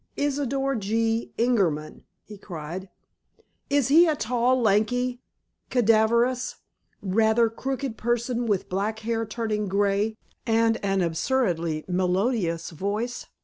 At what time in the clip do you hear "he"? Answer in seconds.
2.23-2.35, 3.89-4.07